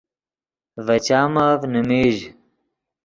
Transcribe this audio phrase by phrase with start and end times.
[0.85, 2.17] ڤے چامف نیمیژ